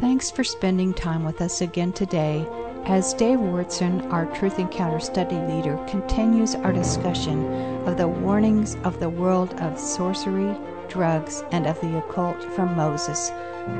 [0.00, 2.48] Thanks for spending time with us again today
[2.86, 7.44] as Dave Wyrtzen, our Truth Encounter study leader, continues our discussion
[7.86, 10.56] of the warnings of the world of sorcery,
[10.88, 13.30] drugs, and of the occult from Moses.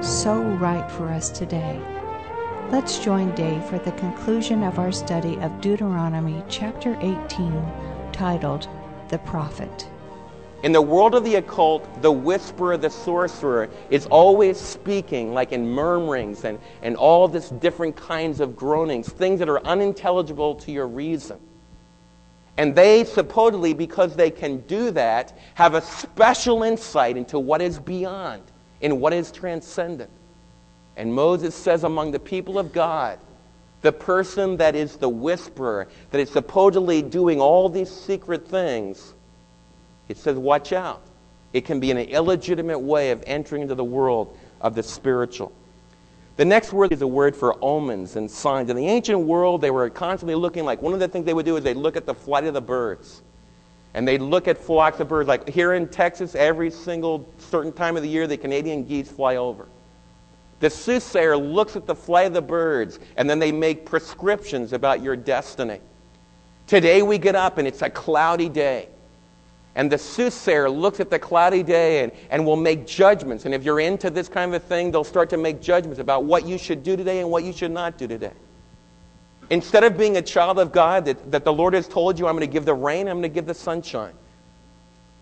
[0.03, 1.80] So right for us today.
[2.68, 8.68] Let's join Dave for the conclusion of our study of Deuteronomy chapter 18, titled
[9.09, 9.89] The Prophet.
[10.63, 15.67] In the world of the occult, the whisperer, the sorcerer, is always speaking like in
[15.67, 20.87] murmurings and, and all this different kinds of groanings, things that are unintelligible to your
[20.87, 21.39] reason.
[22.59, 27.79] And they supposedly, because they can do that, have a special insight into what is
[27.79, 28.42] beyond,
[28.83, 30.11] in what is transcendent.
[30.95, 33.19] And Moses says among the people of God,
[33.81, 39.15] the person that is the whisperer, that is supposedly doing all these secret things,
[40.10, 41.02] it says, watch out.
[41.52, 45.52] It can be an illegitimate way of entering into the world of the spiritual.
[46.36, 48.70] The next word is a word for omens and signs.
[48.70, 51.47] In the ancient world, they were constantly looking like one of the things they would
[51.47, 53.22] do is they'd look at the flight of the birds.
[53.94, 55.28] And they'd look at flocks of birds.
[55.28, 59.36] Like here in Texas, every single certain time of the year, the Canadian geese fly
[59.36, 59.69] over.
[60.58, 65.02] The soothsayer looks at the flight of the birds, and then they make prescriptions about
[65.02, 65.78] your destiny.
[66.67, 68.89] Today we get up and it's a cloudy day.
[69.81, 73.47] And the soothsayer looks at the cloudy day and, and will make judgments.
[73.47, 76.47] And if you're into this kind of thing, they'll start to make judgments about what
[76.47, 78.34] you should do today and what you should not do today.
[79.48, 82.34] Instead of being a child of God that, that the Lord has told you, I'm
[82.34, 84.12] going to give the rain, I'm going to give the sunshine.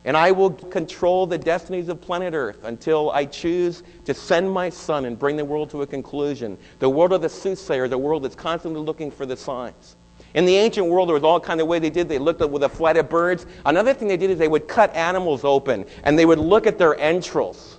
[0.04, 4.70] And I will control the destinies of planet Earth until I choose to send my
[4.70, 6.58] son and bring the world to a conclusion.
[6.80, 9.94] The world of the soothsayer, the world that's constantly looking for the signs.
[10.34, 12.08] In the ancient world, there was all kind of way they did.
[12.08, 13.46] They looked with a flight of birds.
[13.64, 16.78] Another thing they did is they would cut animals open and they would look at
[16.78, 17.78] their entrails.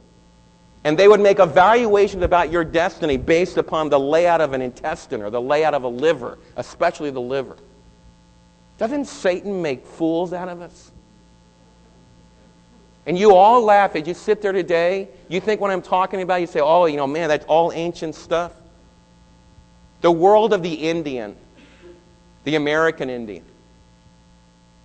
[0.83, 5.21] And they would make evaluations about your destiny based upon the layout of an intestine
[5.21, 7.57] or the layout of a liver, especially the liver.
[8.77, 10.91] Doesn't Satan make fools out of us?
[13.05, 15.09] And you all laugh as you sit there today.
[15.27, 18.15] You think what I'm talking about, you say, oh, you know, man, that's all ancient
[18.15, 18.53] stuff.
[20.01, 21.35] The world of the Indian
[22.43, 23.43] the American Indian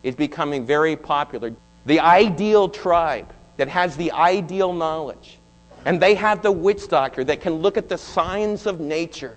[0.03, 1.55] is becoming very popular.
[1.87, 5.39] The ideal tribe that has the ideal knowledge.
[5.85, 9.37] And they have the witch doctor that can look at the signs of nature.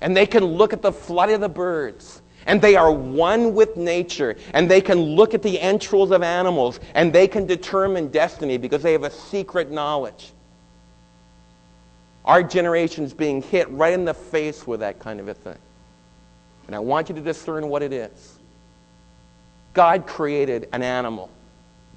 [0.00, 2.22] And they can look at the flight of the birds.
[2.46, 4.36] And they are one with nature.
[4.54, 6.80] And they can look at the entrails of animals.
[6.94, 10.32] And they can determine destiny because they have a secret knowledge.
[12.24, 15.58] Our generation is being hit right in the face with that kind of a thing.
[16.70, 18.38] And I want you to discern what it is.
[19.72, 21.28] God created an animal.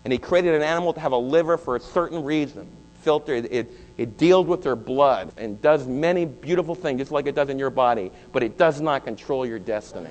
[0.04, 2.68] And He created an animal to have a liver for a certain reason.
[3.04, 7.28] Filter, it, it, it deals with their blood and does many beautiful things, just like
[7.28, 10.10] it does in your body, but it does not control your destiny.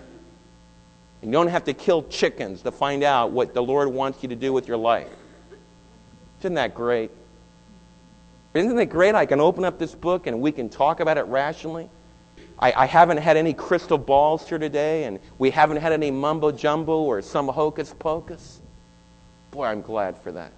[1.23, 4.29] And you don't have to kill chickens to find out what the Lord wants you
[4.29, 5.09] to do with your life.
[6.39, 7.11] Isn't that great?
[8.55, 9.17] Isn't it great?
[9.17, 11.91] I can open up this book and we can talk about it rationally.
[12.63, 16.53] I, I haven't had any crystal balls here today, and we haven't had any mumbo
[16.53, 18.61] jumbo or some hocus pocus.
[19.51, 20.53] Boy, I'm glad for that.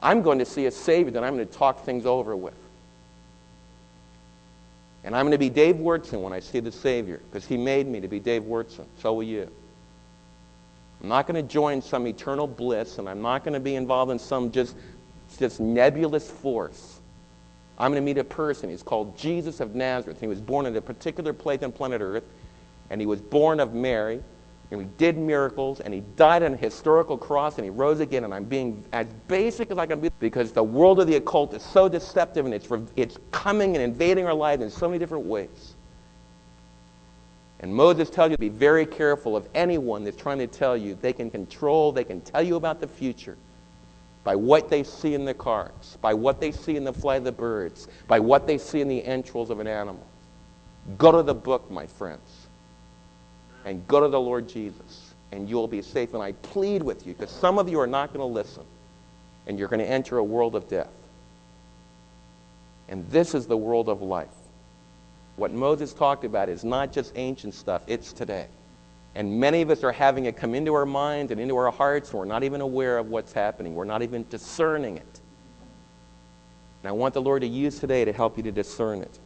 [0.00, 2.54] I'm going to see a Savior that I'm going to talk things over with.
[5.04, 7.86] And I'm going to be Dave Wyrtzen when I see the Savior, because He made
[7.86, 8.86] me to be Dave Wyrtzen.
[8.98, 9.50] So will you.
[11.02, 14.10] I'm not going to join some eternal bliss, and I'm not going to be involved
[14.10, 14.74] in some just,
[15.38, 16.91] just nebulous force.
[17.78, 18.70] I'm going to meet a person.
[18.70, 20.20] He's called Jesus of Nazareth.
[20.20, 22.24] He was born in a particular place on planet Earth,
[22.90, 24.22] and he was born of Mary,
[24.70, 28.24] and he did miracles, and he died on a historical cross, and he rose again.
[28.24, 31.54] And I'm being as basic as I can be because the world of the occult
[31.54, 35.24] is so deceptive, and it's, it's coming and invading our lives in so many different
[35.24, 35.74] ways.
[37.60, 40.98] And Moses tells you to be very careful of anyone that's trying to tell you
[41.00, 43.38] they can control, they can tell you about the future
[44.24, 47.24] by what they see in the cards, by what they see in the flight of
[47.24, 50.06] the birds, by what they see in the entrails of an animal.
[50.98, 52.46] Go to the book, my friends,
[53.64, 56.14] and go to the Lord Jesus, and you'll be safe.
[56.14, 58.64] And I plead with you, because some of you are not going to listen,
[59.46, 60.90] and you're going to enter a world of death.
[62.88, 64.28] And this is the world of life.
[65.36, 68.46] What Moses talked about is not just ancient stuff, it's today.
[69.14, 72.10] And many of us are having it come into our minds and into our hearts,
[72.10, 73.74] and we're not even aware of what's happening.
[73.74, 75.20] We're not even discerning it.
[76.82, 79.18] And I want the Lord to use today to help you to discern it.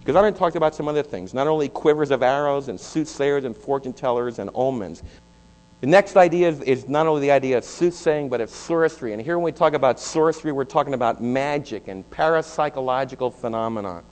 [0.00, 3.44] Because I already talked about some other things, not only quivers of arrows and soothsayers
[3.44, 5.02] and fortune tellers and omens,
[5.80, 9.12] The next idea is, is, not only the idea of soothsaying, but of sorcery.
[9.12, 14.02] And here, when we talk about sorcery, we're talking about magic and parapsychological phenomenon.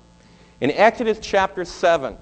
[0.60, 2.16] In Exodus chapter 7,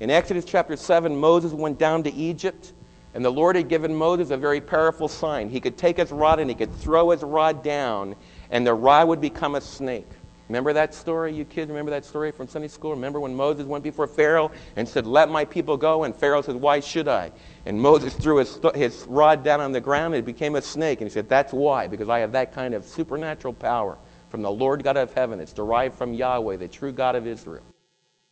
[0.00, 2.72] in Exodus chapter 7, Moses went down to Egypt,
[3.14, 5.48] and the Lord had given Moses a very powerful sign.
[5.48, 8.14] He could take his rod and he could throw his rod down,
[8.50, 10.06] and the rod would become a snake.
[10.48, 11.68] Remember that story, you kids?
[11.68, 12.92] Remember that story from Sunday school?
[12.92, 16.04] Remember when Moses went before Pharaoh and said, Let my people go?
[16.04, 17.30] And Pharaoh said, Why should I?
[17.66, 21.02] And Moses threw his, his rod down on the ground and it became a snake.
[21.02, 23.98] And he said, That's why, because I have that kind of supernatural power
[24.30, 25.38] from the Lord God of heaven.
[25.38, 27.64] It's derived from Yahweh, the true God of Israel.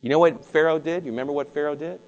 [0.01, 1.05] You know what Pharaoh did?
[1.05, 1.99] You remember what Pharaoh did?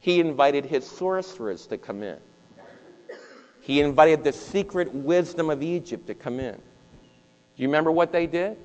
[0.00, 2.18] He invited his sorcerers to come in.
[3.60, 6.54] He invited the secret wisdom of Egypt to come in.
[6.54, 8.56] Do you remember what they did?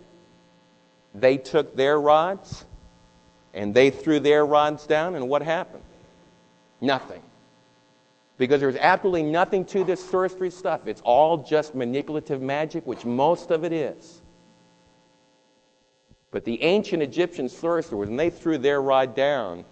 [1.14, 2.66] They took their rods
[3.54, 5.84] and they threw their rods down, and what happened?
[6.82, 7.22] Nothing.
[8.38, 10.88] Because there's absolutely nothing to this sorcery stuff.
[10.88, 14.22] It's all just manipulative magic, which most of it is.
[16.36, 19.64] But the ancient Egyptian sorcerers, when they threw their rod down,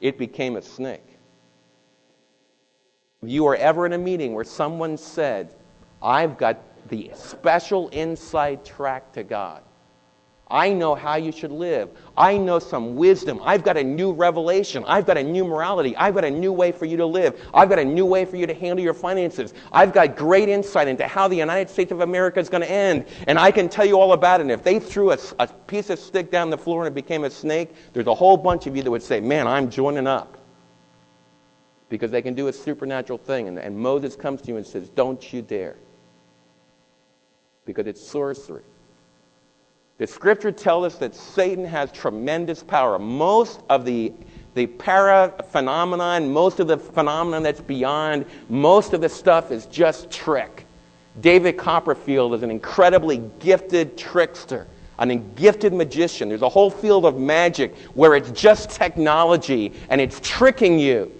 [0.00, 1.18] it became a snake.
[3.20, 5.52] If you were ever in a meeting where someone said,
[6.00, 6.58] I've got
[6.90, 9.64] the special inside track to God.
[10.50, 11.88] I know how you should live.
[12.16, 13.40] I know some wisdom.
[13.42, 14.84] I've got a new revelation.
[14.86, 15.96] I've got a new morality.
[15.96, 17.40] I've got a new way for you to live.
[17.54, 19.54] I've got a new way for you to handle your finances.
[19.72, 23.06] I've got great insight into how the United States of America is going to end.
[23.26, 24.42] And I can tell you all about it.
[24.42, 27.24] And if they threw a, a piece of stick down the floor and it became
[27.24, 30.36] a snake, there's a whole bunch of you that would say, Man, I'm joining up.
[31.88, 33.48] Because they can do a supernatural thing.
[33.48, 35.76] And, and Moses comes to you and says, Don't you dare
[37.64, 38.62] because it's sorcery.
[39.96, 42.98] The scripture tells us that Satan has tremendous power.
[42.98, 44.12] Most of the,
[44.54, 50.10] the para phenomenon, most of the phenomenon that's beyond, most of the stuff is just
[50.10, 50.66] trick.
[51.20, 54.66] David Copperfield is an incredibly gifted trickster,
[54.98, 56.28] an gifted magician.
[56.28, 61.12] There's a whole field of magic where it's just technology and it's tricking you.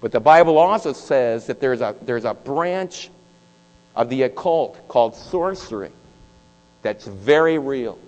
[0.00, 3.10] But the Bible also says that there's a, there's a branch
[3.96, 5.90] of the occult called sorcery
[6.82, 7.98] that's very real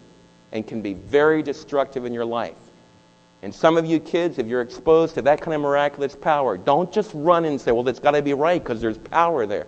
[0.52, 2.56] and can be very destructive in your life.
[3.42, 6.92] And some of you kids, if you're exposed to that kind of miraculous power, don't
[6.92, 9.66] just run and say, well, that's got to be right because there's power there.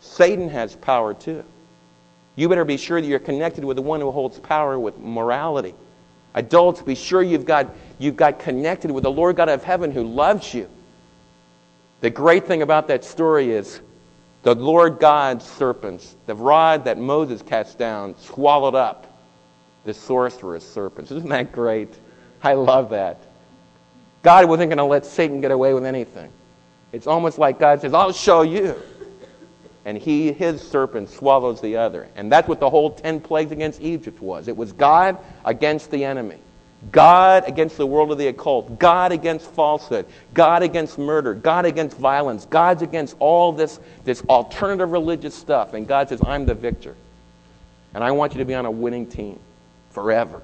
[0.00, 1.44] Satan has power too.
[2.36, 5.74] You better be sure that you're connected with the one who holds power with morality.
[6.34, 10.04] Adults, be sure you've got, you've got connected with the Lord God of heaven who
[10.04, 10.68] loves you.
[12.00, 13.80] The great thing about that story is
[14.42, 19.06] the Lord God's serpents, the rod that Moses cast down, swallowed up
[19.84, 21.10] the sorcerer's serpents.
[21.10, 21.94] Isn't that great?
[22.42, 23.20] I love that.
[24.22, 26.30] God wasn't going to let Satan get away with anything.
[26.92, 28.76] It's almost like God says, I'll show you.
[29.84, 32.08] And he, his serpent swallows the other.
[32.14, 34.46] And that's what the whole 10 plagues against Egypt was.
[34.46, 36.38] It was God against the enemy.
[36.90, 41.96] God against the world of the occult, God against falsehood, God against murder, God against
[41.96, 45.74] violence, God's against all this, this alternative religious stuff.
[45.74, 46.96] And God says, I'm the victor.
[47.94, 49.38] And I want you to be on a winning team
[49.90, 50.42] forever.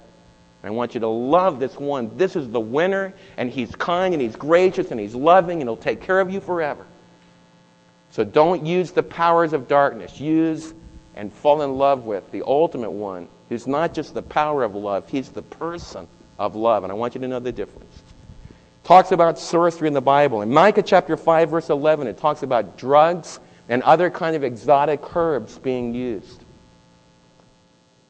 [0.62, 2.16] I want you to love this one.
[2.16, 5.76] This is the winner, and he's kind, and he's gracious, and he's loving, and he'll
[5.76, 6.84] take care of you forever.
[8.10, 10.20] So don't use the powers of darkness.
[10.20, 10.74] Use
[11.14, 15.08] and fall in love with the ultimate one who's not just the power of love,
[15.08, 16.06] he's the person
[16.38, 16.84] of love.
[16.84, 18.02] And I want you to know the difference.
[18.84, 20.42] Talks about sorcery in the Bible.
[20.42, 25.14] In Micah chapter 5, verse 11, it talks about drugs and other kind of exotic
[25.14, 26.42] herbs being used.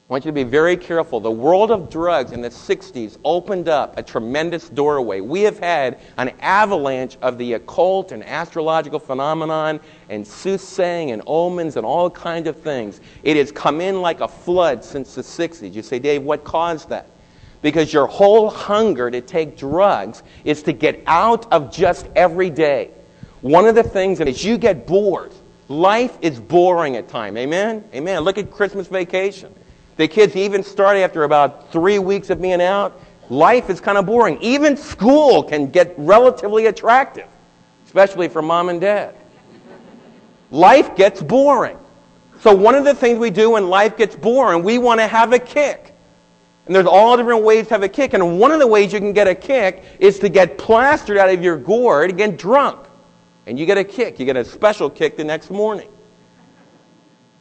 [0.09, 1.19] I want you to be very careful.
[1.19, 5.21] The world of drugs in the 60s opened up a tremendous doorway.
[5.21, 11.75] We have had an avalanche of the occult and astrological phenomenon and soothsaying and omens
[11.75, 13.01] and all kinds of things.
[13.21, 15.71] It has come in like a flood since the 60s.
[15.71, 17.07] You say, Dave, what caused that?
[17.61, 22.91] Because your whole hunger to take drugs is to get out of just every day.
[23.41, 25.33] One of the things, as you get bored,
[25.67, 27.37] life is boring at times.
[27.37, 27.83] Amen?
[27.93, 28.21] Amen.
[28.21, 29.53] Look at Christmas vacation.
[29.97, 32.99] The kids even start after about three weeks of being out.
[33.29, 34.41] Life is kind of boring.
[34.41, 37.27] Even school can get relatively attractive,
[37.85, 39.15] especially for mom and dad.
[40.51, 41.77] Life gets boring.
[42.39, 45.33] So, one of the things we do when life gets boring, we want to have
[45.33, 45.93] a kick.
[46.69, 48.13] And there's all different ways to have a kick.
[48.13, 51.27] And one of the ways you can get a kick is to get plastered out
[51.27, 52.85] of your gourd and get drunk.
[53.47, 54.19] And you get a kick.
[54.19, 55.89] You get a special kick the next morning.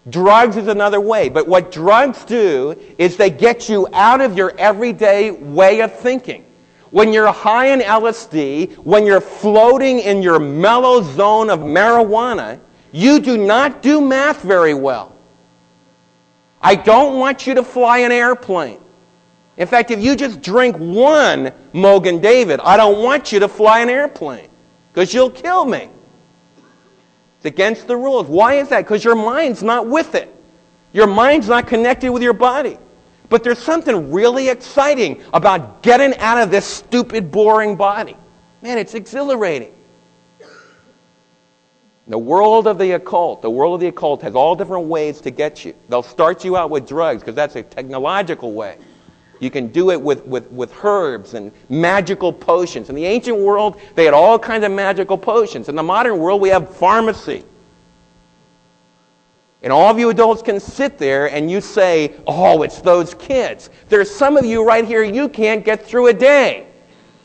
[0.08, 1.28] Drugs is another way.
[1.28, 6.46] But what drugs do is they get you out of your everyday way of thinking.
[6.90, 12.58] when you're high in LSD, when you're floating in your mellow zone of marijuana,
[12.92, 15.14] you do not do math very well.
[16.62, 18.80] I don't want you to fly an airplane.
[19.58, 23.80] In fact, if you just drink one Mogen David, I don't want you to fly
[23.80, 24.48] an airplane
[24.92, 25.88] because you'll kill me.
[27.36, 28.28] It's against the rules.
[28.28, 28.82] Why is that?
[28.82, 30.32] Because your mind's not with it.
[30.92, 32.78] Your mind's not connected with your body.
[33.28, 38.16] But there's something really exciting about getting out of this stupid, boring body.
[38.62, 39.74] Man, it's exhilarating.
[42.06, 45.30] The world of the occult, the world of the occult has all different ways to
[45.30, 45.74] get you.
[45.90, 48.78] They'll start you out with drugs because that's a technological way.
[49.40, 52.88] You can do it with, with, with herbs and magical potions.
[52.88, 55.68] In the ancient world, they had all kinds of magical potions.
[55.68, 57.44] In the modern world, we have pharmacy.
[59.62, 63.70] And all of you adults can sit there and you say, oh, it's those kids.
[63.88, 66.66] There's some of you right here, you can't get through a day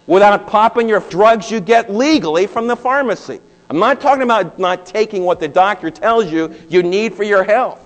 [0.08, 3.40] without popping your drugs you get legally from the pharmacy.
[3.70, 7.44] I'm not talking about not taking what the doctor tells you you need for your
[7.44, 7.80] health.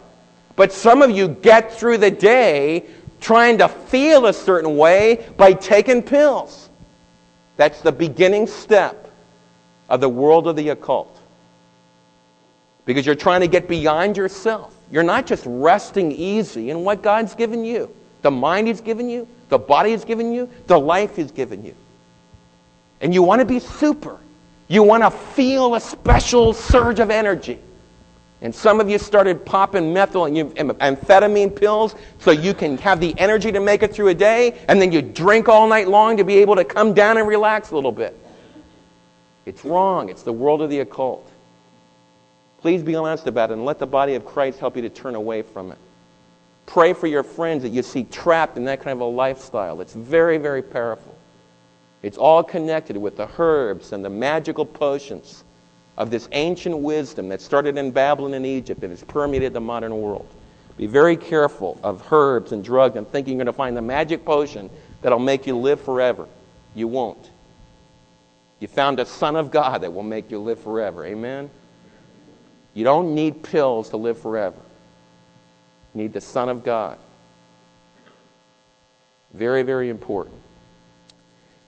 [0.56, 2.86] But some of you get through the day
[3.28, 6.70] trying to feel a certain way by taking pills.
[7.58, 9.12] That's the beginning step
[9.90, 11.20] of the world of the occult
[12.86, 14.74] because you're trying to get beyond yourself.
[14.90, 19.28] You're not just resting easy in what God's given you the mind He's given you,
[19.50, 21.76] the body He's given you, the life He's given you.
[23.02, 24.18] And you want to be super.
[24.70, 27.60] You want to feel a special surge of energy.
[28.42, 33.18] And some of you started popping methyl and amphetamine pills so you can have the
[33.18, 36.24] energy to make it through a day, and then you drink all night long to
[36.24, 38.16] be able to come down and relax a little bit.
[39.48, 40.10] It's wrong.
[40.10, 41.32] It's the world of the occult.
[42.62, 45.16] Please be honest about it and let the body of Christ help you to turn
[45.16, 45.78] away from it.
[46.66, 49.80] Pray for your friends that you see trapped in that kind of a lifestyle.
[49.80, 51.16] It's very, very powerful.
[52.04, 55.44] It's all connected with the herbs and the magical potions
[55.98, 60.00] of this ancient wisdom that started in Babylon and Egypt and has permeated the modern
[60.00, 60.28] world.
[60.78, 64.24] Be very careful of herbs and drugs and thinking you're going to find the magic
[64.24, 64.70] potion
[65.02, 66.28] that'll make you live forever.
[66.76, 67.32] You won't.
[68.60, 71.06] You found a Son of God that will make you live forever.
[71.06, 71.50] Amen?
[72.76, 74.58] You don't need pills to live forever.
[75.94, 77.00] You need the Son of God.
[79.34, 80.36] Very, very important.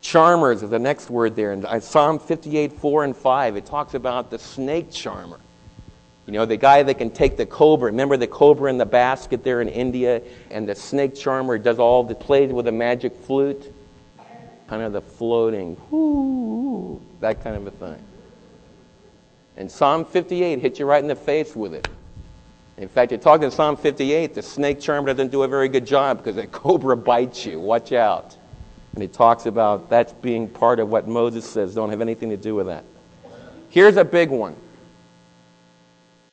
[0.01, 1.51] Charmers is the next word there.
[1.51, 5.39] In uh, Psalm 58, 4 and 5, it talks about the snake charmer.
[6.25, 7.87] You know, the guy that can take the cobra.
[7.87, 10.21] Remember the cobra in the basket there in India?
[10.51, 13.73] And the snake charmer does all the plays with a magic flute?
[14.67, 17.99] Kind of the floating, whoo, that kind of a thing.
[19.57, 21.87] And Psalm 58 hits you right in the face with it.
[22.77, 26.17] In fact, you're talking Psalm 58, the snake charmer doesn't do a very good job
[26.17, 27.59] because the cobra bites you.
[27.59, 28.37] Watch out.
[28.93, 31.75] And he talks about that's being part of what Moses says.
[31.75, 32.83] Don't have anything to do with that.
[33.69, 34.55] Here's a big one.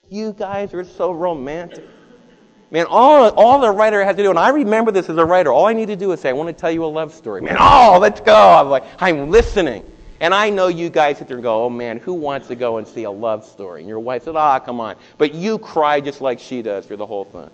[0.08, 1.84] You guys are so romantic.
[2.70, 5.52] Man, all, all the writer has to do, and I remember this as a writer,
[5.52, 7.40] all I need to do is say, I want to tell you a love story.
[7.40, 8.34] Man, oh, let's go.
[8.34, 9.84] I'm like, I'm listening.
[10.20, 12.78] And I know you guys sit there and go, oh man, who wants to go
[12.78, 13.80] and see a love story?
[13.80, 14.96] And your wife said, ah, come on.
[15.18, 17.50] But you cry just like she does through the whole thing.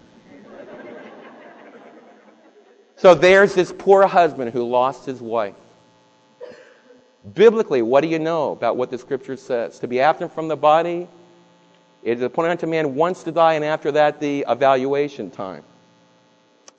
[3.03, 5.55] So there's this poor husband who lost his wife.
[7.35, 9.79] Biblically, what do you know about what the scripture says?
[9.81, 11.09] To be absent from the body
[12.03, 15.63] it is appointed unto man once to die, and after that, the evaluation time.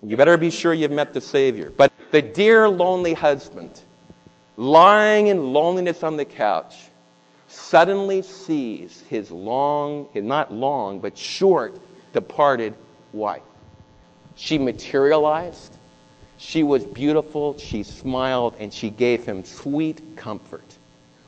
[0.02, 1.72] You better be sure you've met the Savior.
[1.76, 3.82] But the dear lonely husband,
[4.58, 6.76] lying in loneliness on the couch,
[7.48, 11.80] suddenly sees his long, not long, but short,
[12.12, 12.74] departed
[13.14, 13.44] wife.
[14.36, 15.73] She materialized.
[16.46, 17.58] She was beautiful.
[17.58, 20.78] She smiled, and she gave him sweet comfort.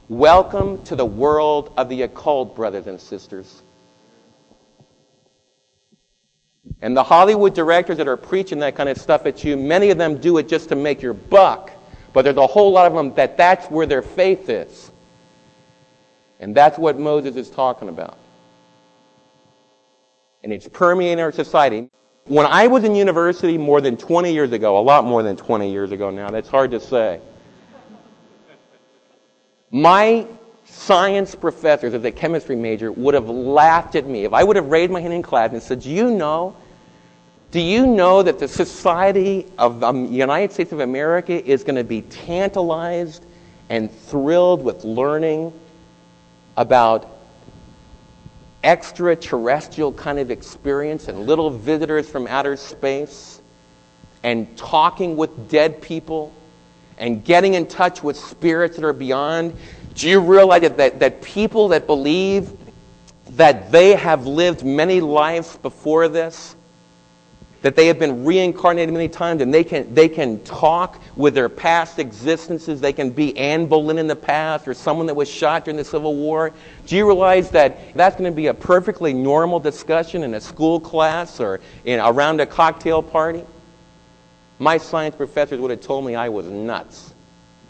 [0.09, 3.63] Welcome to the world of the occult, brothers and sisters.
[6.81, 9.97] And the Hollywood directors that are preaching that kind of stuff at you, many of
[9.97, 11.71] them do it just to make your buck.
[12.11, 14.91] But there's a whole lot of them that that's where their faith is.
[16.41, 18.17] And that's what Moses is talking about.
[20.43, 21.89] And it's permeating our society.
[22.25, 25.71] When I was in university more than 20 years ago, a lot more than 20
[25.71, 27.19] years ago now, that's hard to say.
[29.71, 30.25] My
[30.65, 34.67] science professors as a chemistry major would have laughed at me if I would have
[34.67, 36.55] raised my hand in class and said, Do you know
[37.55, 41.85] do you know that the society of the United States of America is going to
[41.85, 43.25] be tantalized
[43.69, 45.53] and thrilled with learning
[46.57, 47.14] about
[48.65, 53.41] extraterrestrial kind of experience and little visitors from outer space
[54.23, 56.33] and talking with dead people
[56.97, 59.55] and getting in touch with spirits that are beyond,
[59.93, 62.51] do you realize that, that, that people that believe
[63.31, 66.54] that they have lived many lives before this,
[67.65, 71.49] that they have been reincarnated many times and they can, they can talk with their
[71.49, 72.79] past existences.
[72.79, 75.83] They can be Anne Boleyn in the past or someone that was shot during the
[75.83, 76.53] Civil War.
[76.85, 80.79] Do you realize that that's going to be a perfectly normal discussion in a school
[80.79, 83.43] class or in, around a cocktail party?
[84.59, 87.15] My science professors would have told me I was nuts.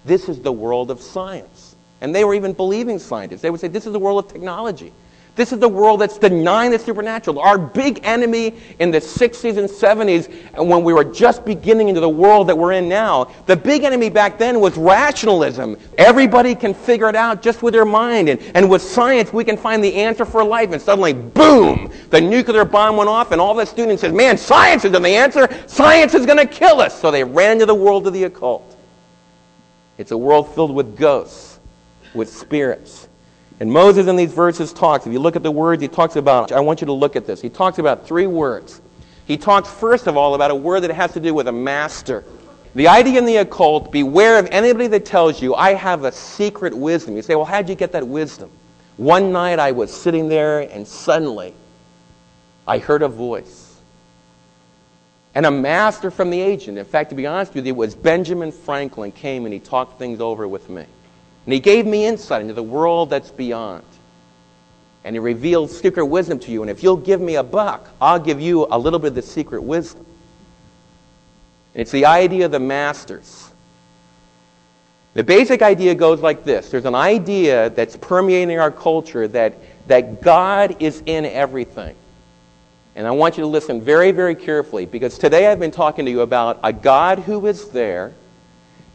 [0.03, 1.77] This is the world of science.
[2.01, 3.41] And they were even believing scientists.
[3.41, 4.91] They would say, This is the world of technology.
[5.35, 7.39] This is the world that's denying the supernatural.
[7.39, 11.99] Our big enemy in the 60s and 70s, and when we were just beginning into
[11.99, 15.77] the world that we're in now, the big enemy back then was rationalism.
[15.97, 18.29] Everybody can figure it out just with their mind.
[18.29, 20.71] And, and with science, we can find the answer for life.
[20.71, 24.85] And suddenly, boom, the nuclear bomb went off, and all the students said, Man, science
[24.85, 25.49] isn't the answer.
[25.67, 26.97] Science is going to kill us.
[26.97, 28.77] So they ran into the world of the occult.
[29.97, 31.59] It's a world filled with ghosts,
[32.13, 33.04] with spirits
[33.59, 36.51] and Moses in these verses talks, if you look at the words he talks about,
[36.51, 37.41] I want you to look at this.
[37.41, 38.81] He talks about three words.
[39.25, 42.25] He talks, first of all, about a word that has to do with a master.
[42.75, 46.73] The idea in the occult, beware of anybody that tells you, I have a secret
[46.73, 47.15] wisdom.
[47.15, 48.51] You say, well, how'd you get that wisdom?
[48.97, 51.53] One night I was sitting there and suddenly
[52.67, 53.79] I heard a voice.
[55.33, 57.95] And a master from the agent, in fact, to be honest with you, it was
[57.95, 60.85] Benjamin Franklin came and he talked things over with me.
[61.45, 63.83] And he gave me insight into the world that's beyond.
[65.03, 66.63] And he revealed secret wisdom to you.
[66.63, 69.21] And if you'll give me a buck, I'll give you a little bit of the
[69.21, 70.05] secret wisdom.
[71.75, 73.51] And it's the idea of the masters.
[75.13, 79.55] The basic idea goes like this there's an idea that's permeating our culture that,
[79.87, 81.95] that God is in everything.
[82.95, 86.11] And I want you to listen very, very carefully because today I've been talking to
[86.11, 88.13] you about a God who is there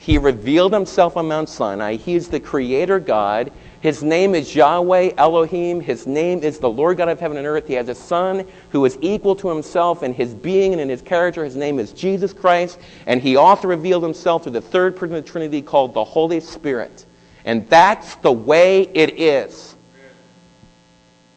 [0.01, 1.97] he revealed himself on Mount Sinai.
[1.97, 3.53] He is the creator God.
[3.83, 5.79] His name is Yahweh Elohim.
[5.79, 7.67] His name is the Lord God of heaven and earth.
[7.67, 11.03] He has a son who is equal to himself in his being and in his
[11.03, 11.45] character.
[11.45, 12.79] His name is Jesus Christ.
[13.05, 16.41] And he also revealed himself through the third person of the Trinity called the Holy
[16.41, 17.05] Spirit.
[17.45, 19.77] And that's the way it is.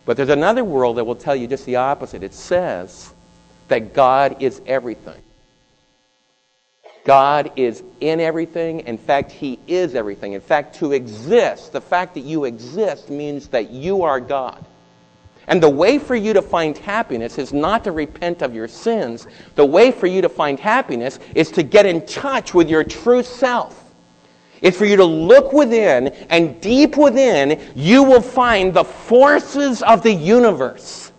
[0.05, 2.23] But there's another world that will tell you just the opposite.
[2.23, 3.13] It says
[3.67, 5.21] that God is everything.
[7.05, 8.81] God is in everything.
[8.81, 10.33] In fact, He is everything.
[10.33, 14.63] In fact, to exist, the fact that you exist means that you are God.
[15.47, 19.27] And the way for you to find happiness is not to repent of your sins.
[19.55, 23.23] The way for you to find happiness is to get in touch with your true
[23.23, 23.83] self.
[24.61, 30.03] It's for you to look within, and deep within, you will find the forces of
[30.03, 31.12] the universe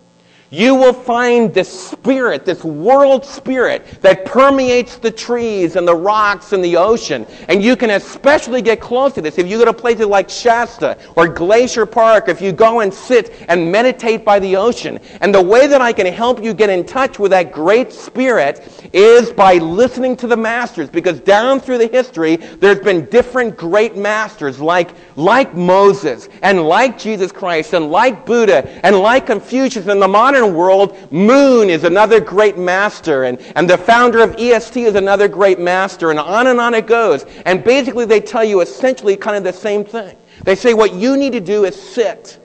[0.49, 6.53] you will find this spirit, this world spirit that permeates the trees and the rocks
[6.53, 7.25] and the ocean.
[7.49, 10.97] And you can especially get close to this if you go to places like Shasta
[11.15, 14.99] or Glacier Park, if you go and sit and meditate by the ocean.
[15.21, 18.89] And the way that I can help you get in touch with that great spirit
[18.93, 20.89] is by listening to the masters.
[20.89, 26.99] Because down through the history, there's been different great masters like, like Moses and like
[26.99, 31.83] Jesus Christ and like Buddha and like Confucius and the modern modern world, Moon is
[31.83, 36.47] another great master, and, and the founder of EST is another great master, and on
[36.47, 37.25] and on it goes.
[37.45, 40.15] And basically, they tell you essentially kind of the same thing.
[40.43, 42.39] They say, What you need to do is sit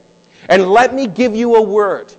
[0.48, 2.14] and let me give you a word.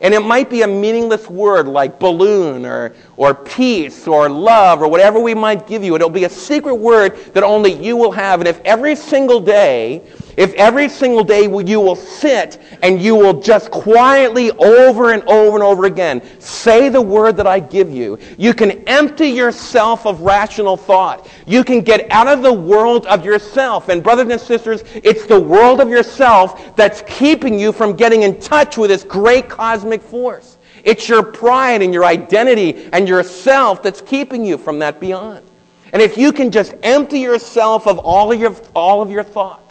[0.00, 4.88] And it might be a meaningless word like balloon or, or peace or love or
[4.88, 5.94] whatever we might give you.
[5.94, 8.40] It'll be a secret word that only you will have.
[8.40, 10.02] And if every single day
[10.36, 15.56] if every single day you will sit and you will just quietly over and over
[15.56, 20.20] and over again say the word that I give you, you can empty yourself of
[20.20, 21.28] rational thought.
[21.46, 23.88] You can get out of the world of yourself.
[23.88, 28.40] And brothers and sisters, it's the world of yourself that's keeping you from getting in
[28.40, 30.58] touch with this great cosmic force.
[30.84, 35.44] It's your pride and your identity and yourself that's keeping you from that beyond.
[35.92, 39.61] And if you can just empty yourself of all of your, all of your thoughts,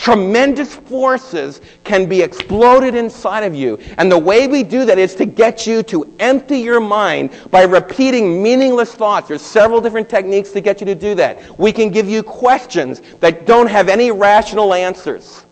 [0.00, 3.78] Tremendous forces can be exploded inside of you.
[3.98, 7.64] And the way we do that is to get you to empty your mind by
[7.64, 9.28] repeating meaningless thoughts.
[9.28, 11.58] There's several different techniques to get you to do that.
[11.58, 15.44] We can give you questions that don't have any rational answers.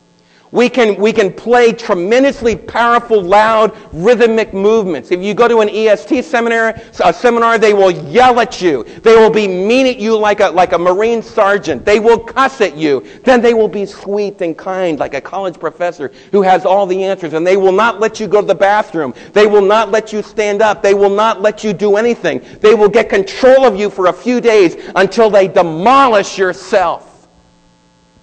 [0.50, 5.10] We can, we can play tremendously powerful, loud, rhythmic movements.
[5.10, 8.84] If you go to an EST seminar, a seminar, they will yell at you.
[9.02, 11.84] They will be mean at you like a, like a Marine sergeant.
[11.84, 13.04] They will cuss at you.
[13.24, 17.04] Then they will be sweet and kind like a college professor who has all the
[17.04, 17.34] answers.
[17.34, 19.12] And they will not let you go to the bathroom.
[19.34, 20.82] They will not let you stand up.
[20.82, 22.42] They will not let you do anything.
[22.60, 27.07] They will get control of you for a few days until they demolish yourself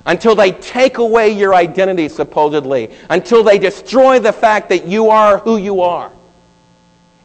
[0.05, 5.39] until they take away your identity, supposedly, until they destroy the fact that you are
[5.39, 6.11] who you are.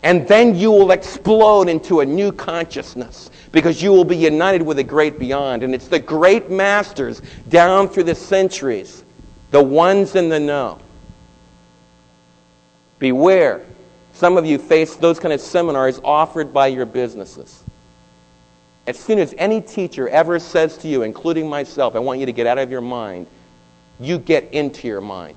[0.02, 4.78] And then you will explode into a new consciousness because you will be united with
[4.78, 5.62] the great beyond.
[5.62, 9.04] And it's the great masters down through the centuries,
[9.50, 10.78] the ones in the know.
[12.98, 13.62] Beware.
[14.14, 17.59] Some of you face those kind of seminars offered by your businesses.
[18.90, 22.32] As soon as any teacher ever says to you, including myself, I want you to
[22.32, 23.28] get out of your mind,
[24.00, 25.36] you get into your mind.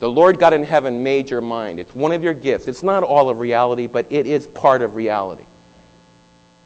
[0.00, 1.78] The Lord God in heaven made your mind.
[1.78, 2.66] It's one of your gifts.
[2.66, 5.44] It's not all of reality, but it is part of reality.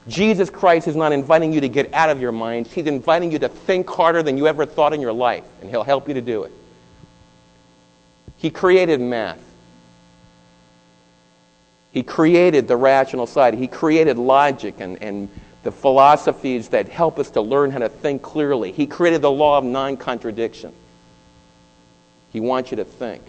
[0.09, 2.67] Jesus Christ is not inviting you to get out of your mind.
[2.67, 5.85] He's inviting you to think harder than you ever thought in your life, and He'll
[5.85, 6.53] help you to do it.
[8.39, 9.48] He created math.
[11.99, 13.55] He created the rational side.
[13.55, 15.29] He created logic and, and
[15.65, 18.71] the philosophies that help us to learn how to think clearly.
[18.71, 20.73] He created the law of non contradiction.
[22.31, 23.25] He wants you to think.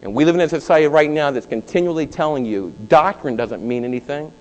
[0.00, 3.84] And we live in a society right now that's continually telling you doctrine doesn't mean
[3.84, 4.32] anything.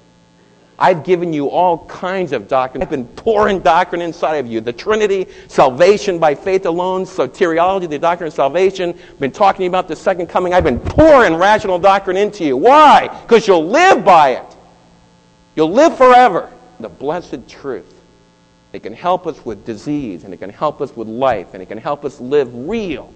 [0.78, 2.82] I've given you all kinds of doctrine.
[2.82, 4.60] I've been pouring doctrine inside of you.
[4.60, 8.90] The Trinity, salvation by faith alone, soteriology, the doctrine of salvation.
[8.90, 10.54] I've been talking about the second coming.
[10.54, 12.58] I've been pouring rational doctrine into you.
[12.58, 13.08] Why?
[13.22, 14.56] Because you'll live by it.
[15.56, 16.52] You'll live forever.
[16.82, 17.94] The blessed truth.
[18.74, 21.68] It can help us with disease, and it can help us with life, and it
[21.68, 23.14] can help us live real.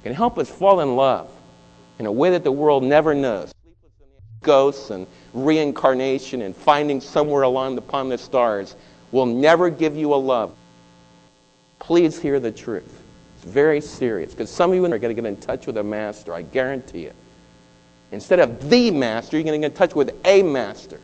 [0.00, 1.30] It can help us fall in love
[1.98, 3.52] in a way that the world never knows.
[4.40, 8.76] Ghosts and reincarnation and finding somewhere along upon the stars
[9.12, 10.54] will never give you a love.
[11.78, 13.02] Please hear the truth.
[13.36, 15.82] It's very serious because some of you are going to get in touch with a
[15.82, 17.14] master, I guarantee it.
[18.10, 21.00] Instead of the master, you're going to get in touch with a master.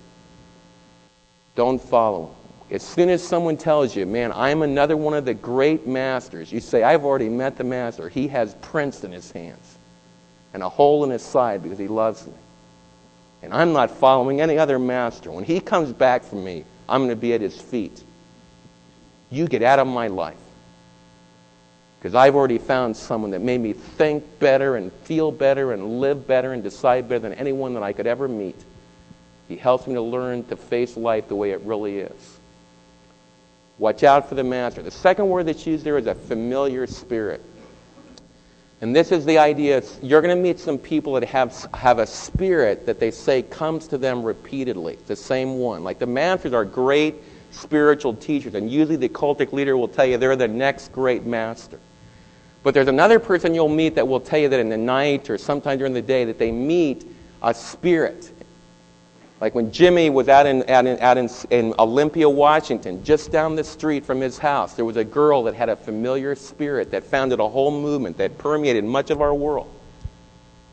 [1.54, 2.34] Don't follow him.
[2.70, 6.60] As soon as someone tells you, man, I'm another one of the great masters, you
[6.60, 8.08] say, I've already met the master.
[8.08, 9.78] He has prints in his hands
[10.54, 12.32] and a hole in his side because he loves me
[13.44, 15.30] and I'm not following any other master.
[15.30, 18.02] When he comes back from me, I'm going to be at his feet.
[19.30, 20.36] You get out of my life.
[21.98, 26.26] Because I've already found someone that made me think better and feel better and live
[26.26, 28.62] better and decide better than anyone that I could ever meet.
[29.48, 32.38] He helps me to learn to face life the way it really is.
[33.78, 34.82] Watch out for the master.
[34.82, 37.42] The second word that's used there is a familiar spirit.
[38.84, 42.06] And this is the idea you're going to meet some people that have, have a
[42.06, 45.82] spirit that they say comes to them repeatedly, the same one.
[45.82, 47.14] Like the masters are great
[47.50, 51.80] spiritual teachers, and usually the cultic leader will tell you they're the next great master.
[52.62, 55.38] But there's another person you'll meet that will tell you that in the night or
[55.38, 57.06] sometime during the day that they meet
[57.42, 58.32] a spirit.
[59.44, 63.56] Like when Jimmy was out in, out in, out in, in Olympia, Washington, just down
[63.56, 67.04] the street from his house, there was a girl that had a familiar spirit that
[67.04, 69.70] founded a whole movement that permeated much of our world.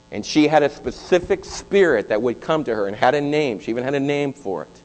[0.09, 3.59] And she had a specific spirit that would come to her and had a name.
[3.59, 4.81] She even had a name for it.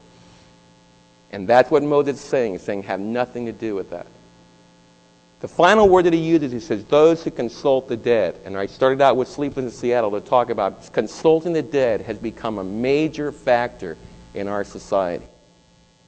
[1.30, 2.58] And that's what Moses is saying.
[2.58, 4.08] Saying, have nothing to do with that.
[5.40, 8.40] The final word that he uses, he says, those who consult the dead.
[8.44, 12.16] And I started out with Sleepless in Seattle to talk about consulting the dead has
[12.16, 13.98] become a major factor
[14.34, 15.26] in our society.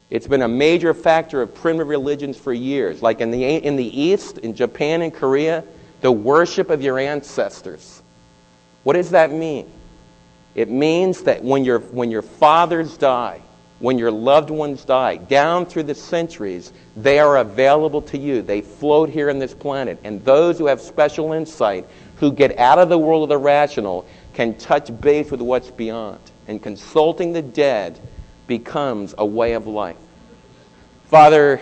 [0.08, 3.02] It's been a major factor of primitive religions for years.
[3.02, 5.62] Like in the, in the East, in Japan and Korea,
[6.00, 8.02] the worship of your ancestors.
[8.84, 9.70] What does that mean?
[10.54, 13.42] It means that when your, when your fathers die,
[13.80, 18.42] when your loved ones die, down through the centuries, they are available to you.
[18.42, 19.98] They float here on this planet.
[20.02, 21.86] And those who have special insight,
[22.16, 26.18] who get out of the world of the rational, can touch base with what's beyond.
[26.48, 28.00] And consulting the dead
[28.48, 29.96] becomes a way of life.
[31.06, 31.60] Father,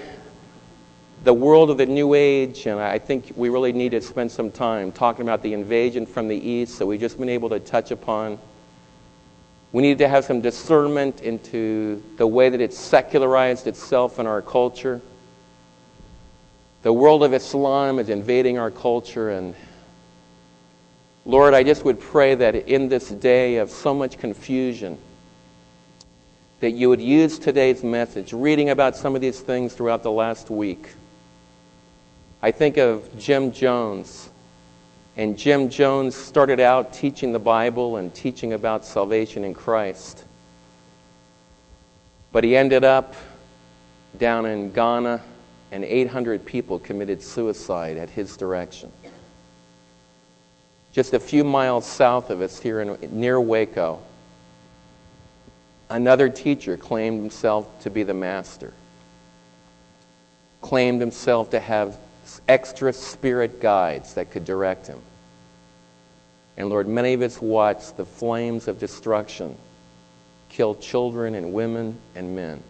[1.25, 4.51] the world of the New Age, and I think we really need to spend some
[4.51, 7.91] time talking about the invasion from the East that we've just been able to touch
[7.91, 8.39] upon.
[9.73, 14.41] We need to have some discernment into the way that it's secularized itself in our
[14.41, 15.01] culture.
[16.83, 19.55] The world of Islam is invading our culture, and
[21.25, 24.97] Lord, I just would pray that in this day of so much confusion,
[26.61, 30.49] that you would use today's message, reading about some of these things throughout the last
[30.49, 30.89] week.
[32.41, 34.31] I think of Jim Jones.
[35.17, 40.25] And Jim Jones started out teaching the Bible and teaching about salvation in Christ.
[42.33, 43.15] But he ended up
[44.19, 45.23] down in Guyana,
[45.73, 48.93] and 800 people committed suicide at his direction.
[50.93, 54.01] Just a few miles south of us, here in, near Waco,
[55.91, 58.73] another teacher claimed himself to be the master,
[60.61, 61.97] claimed himself to have
[62.49, 65.01] extra spirit guides that could direct him.
[66.57, 69.57] And Lord, many of us watched the flames of destruction
[70.49, 72.63] kill children and women and men.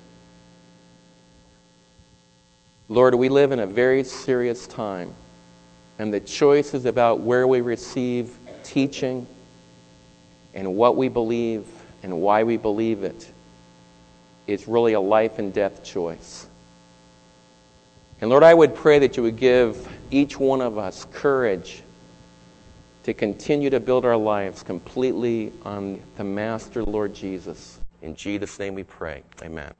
[2.88, 5.12] Lord, we live in a very serious time,
[5.98, 9.26] and the choices about where we receive teaching
[10.54, 11.66] and what we believe
[12.02, 13.30] and why we believe it
[14.46, 16.46] is really a life and death choice.
[18.20, 21.82] And Lord, I would pray that you would give each one of us courage
[23.02, 27.78] to continue to build our lives completely on the Master, Lord Jesus.
[28.02, 29.22] In Jesus' name we pray.
[29.42, 29.72] Amen.